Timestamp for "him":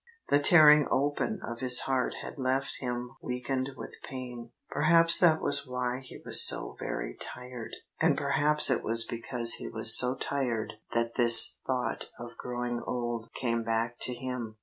2.79-3.15, 14.15-14.55